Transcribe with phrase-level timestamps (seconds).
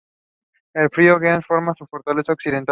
[0.73, 2.65] El río Gers forma su frontera occidental.